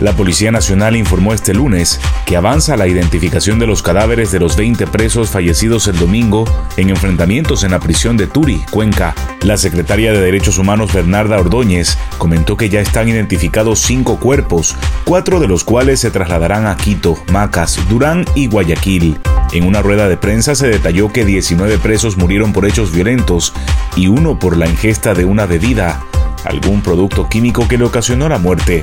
La 0.00 0.12
Policía 0.12 0.50
Nacional 0.50 0.96
informó 0.96 1.32
este 1.34 1.54
lunes 1.54 2.00
que 2.26 2.36
avanza 2.36 2.76
la 2.76 2.88
identificación 2.88 3.60
de 3.60 3.66
los 3.66 3.82
cadáveres 3.82 4.32
de 4.32 4.40
los 4.40 4.56
20 4.56 4.88
presos 4.88 5.30
fallecidos 5.30 5.86
el 5.86 5.96
domingo 5.96 6.44
en 6.76 6.90
enfrentamientos 6.90 7.62
en 7.62 7.70
la 7.70 7.78
prisión 7.78 8.16
de 8.16 8.26
Turi, 8.26 8.64
Cuenca. 8.70 9.14
La 9.42 9.56
secretaria 9.56 10.12
de 10.12 10.20
Derechos 10.20 10.58
Humanos 10.58 10.92
Bernarda 10.92 11.38
Ordóñez 11.38 11.96
comentó 12.18 12.56
que 12.56 12.68
ya 12.68 12.80
están 12.80 13.08
identificados 13.08 13.80
cinco 13.80 14.18
cuerpos, 14.18 14.74
cuatro 15.04 15.38
de 15.38 15.46
los 15.46 15.62
cuales 15.62 16.00
se 16.00 16.10
trasladarán 16.10 16.66
a 16.66 16.76
Quito, 16.76 17.16
Macas, 17.30 17.78
Durán 17.88 18.24
y 18.34 18.48
Guayaquil. 18.48 19.18
En 19.52 19.64
una 19.64 19.80
rueda 19.80 20.08
de 20.08 20.16
prensa 20.16 20.56
se 20.56 20.66
detalló 20.66 21.12
que 21.12 21.24
19 21.24 21.78
presos 21.78 22.16
murieron 22.16 22.52
por 22.52 22.66
hechos 22.66 22.92
violentos 22.92 23.52
y 23.94 24.08
uno 24.08 24.40
por 24.40 24.56
la 24.56 24.66
ingesta 24.66 25.14
de 25.14 25.24
una 25.24 25.46
bebida, 25.46 26.02
algún 26.44 26.82
producto 26.82 27.28
químico 27.28 27.68
que 27.68 27.78
le 27.78 27.84
ocasionó 27.84 28.28
la 28.28 28.38
muerte. 28.38 28.82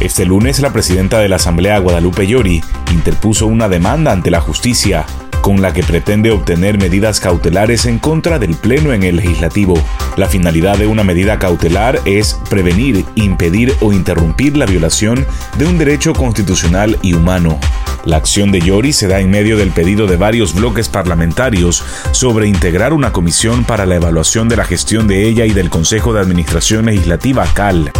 Este 0.00 0.24
lunes 0.24 0.60
la 0.60 0.72
presidenta 0.72 1.18
de 1.18 1.28
la 1.28 1.36
Asamblea 1.36 1.78
Guadalupe 1.80 2.24
Llori 2.24 2.62
interpuso 2.92 3.48
una 3.48 3.68
demanda 3.68 4.12
ante 4.12 4.30
la 4.30 4.40
justicia 4.40 5.04
con 5.40 5.60
la 5.60 5.72
que 5.72 5.82
pretende 5.82 6.30
obtener 6.30 6.78
medidas 6.78 7.18
cautelares 7.18 7.84
en 7.84 7.98
contra 7.98 8.38
del 8.38 8.54
Pleno 8.54 8.92
en 8.92 9.02
el 9.02 9.16
legislativo. 9.16 9.74
La 10.16 10.28
finalidad 10.28 10.78
de 10.78 10.86
una 10.86 11.02
medida 11.02 11.40
cautelar 11.40 12.00
es 12.04 12.38
prevenir, 12.48 13.04
impedir 13.16 13.74
o 13.80 13.92
interrumpir 13.92 14.56
la 14.56 14.66
violación 14.66 15.26
de 15.58 15.66
un 15.66 15.78
derecho 15.78 16.12
constitucional 16.12 16.96
y 17.02 17.14
humano. 17.14 17.58
La 18.04 18.18
acción 18.18 18.52
de 18.52 18.60
Llori 18.60 18.92
se 18.92 19.08
da 19.08 19.18
en 19.18 19.30
medio 19.30 19.56
del 19.56 19.70
pedido 19.70 20.06
de 20.06 20.16
varios 20.16 20.54
bloques 20.54 20.88
parlamentarios 20.88 21.82
sobre 22.12 22.46
integrar 22.46 22.92
una 22.92 23.12
comisión 23.12 23.64
para 23.64 23.84
la 23.84 23.96
evaluación 23.96 24.48
de 24.48 24.56
la 24.56 24.64
gestión 24.64 25.08
de 25.08 25.26
ella 25.26 25.44
y 25.44 25.50
del 25.50 25.70
Consejo 25.70 26.12
de 26.12 26.20
Administración 26.20 26.86
Legislativa 26.86 27.44
CAL. 27.52 27.92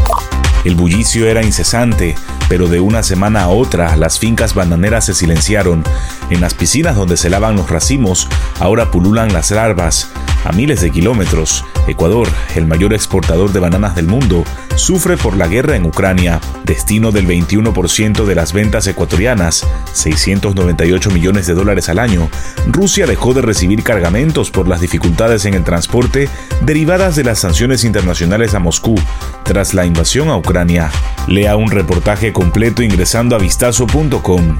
El 0.64 0.74
bullicio 0.74 1.26
era 1.28 1.42
incesante, 1.42 2.14
pero 2.48 2.68
de 2.68 2.80
una 2.80 3.02
semana 3.02 3.42
a 3.42 3.48
otra 3.48 3.96
las 3.96 4.18
fincas 4.18 4.54
bananeras 4.54 5.06
se 5.06 5.14
silenciaron. 5.14 5.84
En 6.30 6.40
las 6.40 6.54
piscinas 6.54 6.96
donde 6.96 7.16
se 7.16 7.30
lavan 7.30 7.56
los 7.56 7.70
racimos, 7.70 8.28
ahora 8.58 8.90
pululan 8.90 9.32
las 9.32 9.50
larvas. 9.50 10.10
A 10.44 10.52
miles 10.52 10.80
de 10.80 10.90
kilómetros, 10.90 11.64
Ecuador, 11.86 12.28
el 12.54 12.66
mayor 12.66 12.92
exportador 12.92 13.52
de 13.52 13.60
bananas 13.60 13.94
del 13.94 14.06
mundo, 14.06 14.44
sufre 14.78 15.16
por 15.16 15.36
la 15.36 15.48
guerra 15.48 15.76
en 15.76 15.84
Ucrania, 15.84 16.40
destino 16.64 17.10
del 17.10 17.26
21% 17.26 18.24
de 18.24 18.34
las 18.34 18.52
ventas 18.52 18.86
ecuatorianas, 18.86 19.66
698 19.92 21.10
millones 21.10 21.46
de 21.46 21.54
dólares 21.54 21.88
al 21.88 21.98
año. 21.98 22.28
Rusia 22.68 23.06
dejó 23.06 23.34
de 23.34 23.42
recibir 23.42 23.82
cargamentos 23.82 24.50
por 24.50 24.68
las 24.68 24.80
dificultades 24.80 25.44
en 25.44 25.54
el 25.54 25.64
transporte 25.64 26.28
derivadas 26.62 27.16
de 27.16 27.24
las 27.24 27.40
sanciones 27.40 27.84
internacionales 27.84 28.54
a 28.54 28.60
Moscú 28.60 28.94
tras 29.42 29.74
la 29.74 29.84
invasión 29.84 30.28
a 30.28 30.36
Ucrania. 30.36 30.90
Lea 31.26 31.56
un 31.56 31.70
reportaje 31.70 32.32
completo 32.32 32.82
ingresando 32.82 33.36
a 33.36 33.38
vistazo.com. 33.38 34.58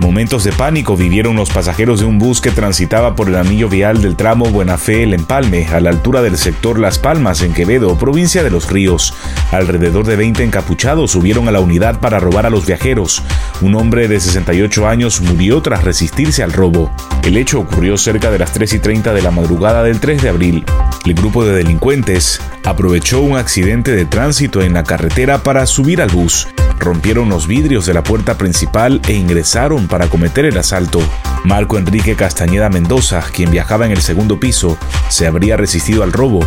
Momentos 0.00 0.44
de 0.44 0.52
pánico 0.52 0.96
vivieron 0.96 1.36
los 1.36 1.50
pasajeros 1.50 2.00
de 2.00 2.06
un 2.06 2.18
bus 2.18 2.40
que 2.40 2.50
transitaba 2.50 3.14
por 3.14 3.28
el 3.28 3.36
anillo 3.36 3.68
vial 3.68 4.02
del 4.02 4.16
tramo 4.16 4.46
Buena 4.46 4.76
Fe 4.76 5.04
El 5.04 5.14
Empalme, 5.14 5.66
a 5.68 5.80
la 5.80 5.90
altura 5.90 6.20
del 6.20 6.36
sector 6.36 6.78
Las 6.78 6.98
Palmas, 6.98 7.42
en 7.42 7.54
Quevedo, 7.54 7.96
provincia 7.96 8.42
de 8.42 8.50
Los 8.50 8.70
Ríos. 8.70 9.14
Alrededor 9.52 10.04
de 10.04 10.16
20 10.16 10.42
encapuchados 10.42 11.12
subieron 11.12 11.48
a 11.48 11.52
la 11.52 11.60
unidad 11.60 12.00
para 12.00 12.18
robar 12.18 12.44
a 12.44 12.50
los 12.50 12.66
viajeros. 12.66 13.22
Un 13.60 13.76
hombre 13.76 14.08
de 14.08 14.18
68 14.18 14.88
años 14.88 15.20
murió 15.20 15.62
tras 15.62 15.84
resistirse 15.84 16.42
al 16.42 16.52
robo. 16.52 16.90
El 17.22 17.36
hecho 17.36 17.60
ocurrió 17.60 17.96
cerca 17.96 18.30
de 18.30 18.40
las 18.40 18.52
3 18.52 18.74
y 18.74 18.78
30 18.80 19.14
de 19.14 19.22
la 19.22 19.30
madrugada 19.30 19.84
del 19.84 20.00
3 20.00 20.22
de 20.22 20.28
abril. 20.28 20.64
El 21.06 21.14
grupo 21.14 21.44
de 21.44 21.54
delincuentes 21.54 22.40
aprovechó 22.64 23.20
un 23.20 23.36
accidente 23.36 23.92
de 23.92 24.04
tránsito 24.04 24.60
en 24.60 24.74
la 24.74 24.84
carretera 24.84 25.42
para 25.42 25.66
subir 25.66 26.02
al 26.02 26.10
bus 26.10 26.48
rompieron 26.78 27.28
los 27.28 27.46
vidrios 27.46 27.86
de 27.86 27.94
la 27.94 28.02
puerta 28.02 28.36
principal 28.36 29.00
e 29.08 29.12
ingresaron 29.12 29.88
para 29.88 30.08
cometer 30.08 30.44
el 30.44 30.58
asalto. 30.58 31.00
Marco 31.44 31.78
Enrique 31.78 32.16
Castañeda 32.16 32.68
Mendoza, 32.70 33.22
quien 33.32 33.50
viajaba 33.50 33.86
en 33.86 33.92
el 33.92 34.02
segundo 34.02 34.40
piso, 34.40 34.78
se 35.08 35.26
habría 35.26 35.56
resistido 35.56 36.02
al 36.02 36.12
robo. 36.12 36.40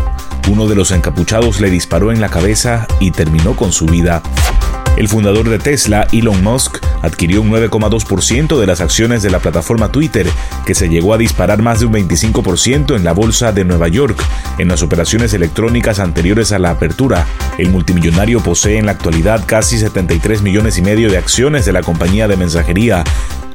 Uno 0.50 0.68
de 0.68 0.76
los 0.76 0.92
encapuchados 0.92 1.60
le 1.60 1.70
disparó 1.70 2.12
en 2.12 2.22
la 2.22 2.30
cabeza 2.30 2.88
y 3.00 3.12
terminó 3.12 3.56
con 3.56 3.72
su 3.72 3.86
vida. 3.86 4.22
El 4.98 5.08
fundador 5.08 5.48
de 5.48 5.60
Tesla, 5.60 6.08
Elon 6.12 6.44
Musk, 6.44 6.80
adquirió 7.04 7.44
un 7.44 7.52
9,2% 7.52 8.60
de 8.60 8.66
las 8.66 8.82
acciones 8.82 9.22
de 9.22 9.30
la 9.30 9.38
plataforma 9.38 9.92
Twitter, 9.92 10.28
que 10.66 10.74
se 10.74 10.90
llegó 10.90 11.14
a 11.14 11.20
disparar 11.20 11.62
más 11.62 11.80
de 11.80 11.86
un 11.86 11.94
25% 11.94 12.96
en 12.96 13.04
la 13.04 13.12
bolsa 13.12 13.52
de 13.52 13.64
Nueva 13.64 13.90
York 13.90 14.20
en 14.58 14.68
las 14.70 14.82
operaciones 14.82 15.34
electrónicas 15.34 16.00
anteriores 16.00 16.52
a 16.52 16.58
la 16.58 16.72
apertura. 16.72 17.28
El 17.60 17.70
multimillonario 17.70 18.42
posee 18.42 18.80
en 18.80 18.88
la 18.88 18.94
actualidad 18.94 19.44
casi 19.46 19.78
73 19.78 20.42
millones 20.42 20.80
y 20.80 20.82
medio 20.82 21.12
de 21.12 21.18
acciones 21.18 21.66
de 21.66 21.74
la 21.74 21.84
compañía 21.84 22.28
de 22.28 22.38
mensajería, 22.38 23.04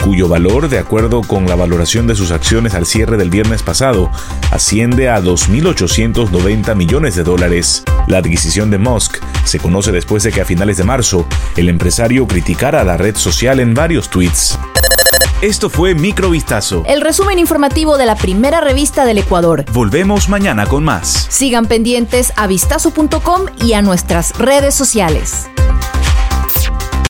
cuyo 0.02 0.28
valor, 0.28 0.68
de 0.68 0.78
acuerdo 0.78 1.22
con 1.22 1.46
la 1.46 1.54
valoración 1.54 2.06
de 2.06 2.14
sus 2.14 2.32
acciones 2.32 2.74
al 2.74 2.86
cierre 2.86 3.16
del 3.16 3.30
viernes 3.30 3.62
pasado, 3.62 4.10
asciende 4.50 5.08
a 5.08 5.20
2.890 5.20 6.74
millones 6.74 7.14
de 7.14 7.22
dólares. 7.22 7.84
La 8.08 8.18
adquisición 8.18 8.70
de 8.70 8.78
Musk 8.78 9.18
se 9.44 9.60
conoce 9.60 9.92
después 9.92 10.22
de 10.24 10.32
que 10.32 10.40
a 10.40 10.44
finales 10.44 10.76
de 10.76 10.84
marzo 10.84 11.26
el 11.56 11.68
empresario 11.68 12.26
criticara 12.26 12.80
a 12.80 12.84
la 12.84 12.96
red 12.96 13.16
social 13.16 13.60
en 13.60 13.74
varios 13.74 14.10
tweets. 14.10 14.58
Esto 15.40 15.70
fue 15.70 15.94
Microvistazo. 15.94 16.84
El 16.86 17.00
resumen 17.00 17.38
informativo 17.38 17.96
de 17.96 18.06
la 18.06 18.14
primera 18.14 18.60
revista 18.60 19.04
del 19.04 19.18
Ecuador. 19.18 19.64
Volvemos 19.72 20.28
mañana 20.28 20.66
con 20.66 20.84
más. 20.84 21.26
Sigan 21.30 21.66
pendientes 21.66 22.32
a 22.36 22.46
vistazo.com 22.46 23.46
y 23.60 23.72
a 23.72 23.82
nuestras 23.82 24.38
redes 24.38 24.74
sociales. 24.74 25.48